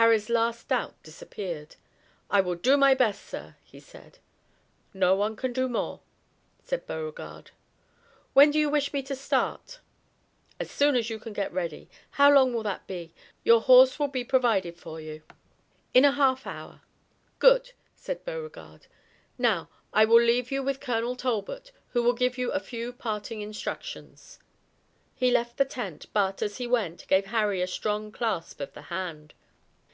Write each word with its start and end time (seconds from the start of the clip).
Harry's 0.00 0.30
last 0.30 0.68
doubt 0.68 0.94
disappeared. 1.02 1.76
"I 2.30 2.40
will 2.40 2.54
do 2.54 2.78
my 2.78 2.94
best, 2.94 3.22
sir," 3.22 3.56
he 3.62 3.78
said. 3.78 4.18
"No 4.94 5.14
one 5.14 5.36
can 5.36 5.52
do 5.52 5.68
more," 5.68 6.00
said 6.64 6.86
Beauregard. 6.86 7.50
"When 8.32 8.50
do 8.50 8.58
you 8.58 8.70
wish 8.70 8.94
me 8.94 9.02
to 9.02 9.14
start?" 9.14 9.80
"As 10.58 10.70
soon 10.70 10.96
as 10.96 11.10
you 11.10 11.18
can 11.18 11.34
get 11.34 11.52
ready. 11.52 11.86
How 12.12 12.32
long 12.32 12.54
will 12.54 12.62
that 12.62 12.86
be? 12.86 13.12
Your 13.44 13.60
horse 13.60 13.98
will 13.98 14.08
be 14.08 14.24
provided 14.24 14.78
for 14.78 15.02
you." 15.02 15.20
"In 15.92 16.06
a 16.06 16.12
half 16.12 16.46
hour." 16.46 16.80
"Good," 17.38 17.72
said 17.94 18.24
Beauregard. 18.24 18.86
"Now, 19.36 19.68
I 19.92 20.06
will 20.06 20.22
leave 20.22 20.50
you 20.50 20.62
with 20.62 20.80
Colonel 20.80 21.14
Talbot, 21.14 21.72
who 21.90 22.02
will 22.02 22.14
give 22.14 22.38
you 22.38 22.52
a 22.52 22.58
few 22.58 22.94
parting 22.94 23.42
instructions." 23.42 24.38
He 25.14 25.30
left 25.30 25.58
the 25.58 25.66
tent, 25.66 26.06
but, 26.14 26.40
as 26.40 26.56
he 26.56 26.66
went, 26.66 27.06
gave 27.06 27.26
Harry 27.26 27.60
a 27.60 27.66
strong 27.66 28.10
clasp 28.10 28.60
of 28.62 28.72
the 28.72 28.82
hand. 28.88 29.34